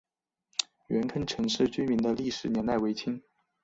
[0.89, 3.21] 元坑陈氏民居的历史年代为清。